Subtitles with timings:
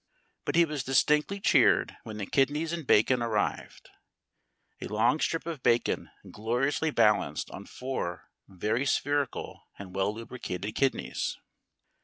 [0.45, 3.91] But he was distinctly cheered when the kidneys and bacon arrived
[4.81, 11.37] a long strip of bacon gloriously balanced on four very spherical and well lubricated kidneys.